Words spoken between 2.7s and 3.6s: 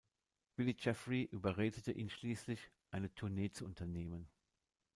eine Tournee